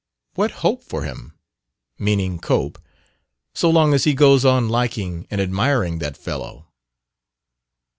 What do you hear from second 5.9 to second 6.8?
that fellow?"